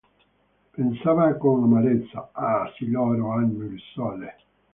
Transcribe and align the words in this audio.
Pensava 0.77 1.35
con 1.35 1.61
amarezza,– 1.61 2.29
Ah, 2.33 2.73
sì, 2.75 2.89
loro 2.89 3.33
hanno 3.33 3.65
il 3.65 3.79
sole! 3.93 4.35